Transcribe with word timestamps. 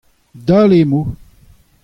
Dale 0.47 0.81
am 0.83 0.89
bo. 0.95 0.99